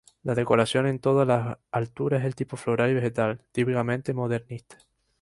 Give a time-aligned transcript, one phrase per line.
[0.23, 4.79] La decoración en todas las alturas es de tipo floral y vegetal, típicamente modernista.